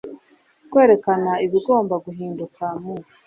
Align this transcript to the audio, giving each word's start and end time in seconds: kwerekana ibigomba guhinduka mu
kwerekana 0.71 1.31
ibigomba 1.45 1.95
guhinduka 2.05 2.63
mu 2.83 2.93